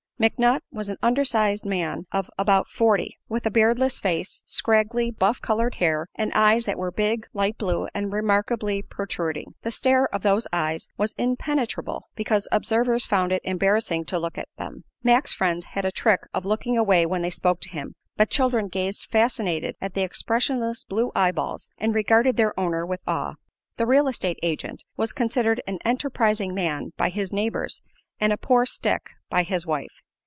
[0.21, 5.73] McNutt was an undersized man of about forty, with a beardless face, scraggly buff colored
[5.77, 9.55] hair, and eyes that were big, light blue and remarkably protruding.
[9.63, 14.47] The stare of those eyes was impenetrable, because observers found it embarrassing to look at
[14.59, 14.83] them.
[15.01, 18.67] "Mac's" friends had a trick of looking away when they spoke to him, but children
[18.67, 23.37] gazed fascinated at the expressionless blue eyeballs and regarded their owner with awe.
[23.77, 27.81] The "real estate agent" was considered an enterprising man by his neighbors
[28.19, 30.03] and a "poor stick" by his wife.